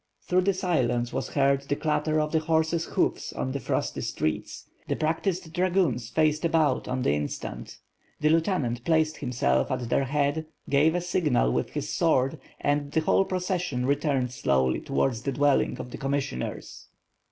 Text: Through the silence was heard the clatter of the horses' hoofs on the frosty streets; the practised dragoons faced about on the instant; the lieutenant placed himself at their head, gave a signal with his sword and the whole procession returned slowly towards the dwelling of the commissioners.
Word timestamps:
Through 0.23 0.41
the 0.41 0.53
silence 0.55 1.13
was 1.13 1.29
heard 1.29 1.61
the 1.61 1.75
clatter 1.75 2.19
of 2.19 2.31
the 2.31 2.39
horses' 2.39 2.85
hoofs 2.85 3.31
on 3.33 3.51
the 3.51 3.59
frosty 3.59 4.01
streets; 4.01 4.67
the 4.87 4.95
practised 4.95 5.53
dragoons 5.53 6.09
faced 6.09 6.43
about 6.43 6.87
on 6.87 7.03
the 7.03 7.13
instant; 7.13 7.77
the 8.19 8.29
lieutenant 8.29 8.83
placed 8.83 9.17
himself 9.17 9.69
at 9.69 9.89
their 9.89 10.05
head, 10.05 10.47
gave 10.67 10.95
a 10.95 11.01
signal 11.01 11.53
with 11.53 11.69
his 11.73 11.93
sword 11.93 12.39
and 12.59 12.93
the 12.93 13.01
whole 13.01 13.25
procession 13.25 13.85
returned 13.85 14.31
slowly 14.31 14.79
towards 14.81 15.21
the 15.21 15.31
dwelling 15.33 15.77
of 15.79 15.91
the 15.91 15.99
commissioners. 15.99 16.87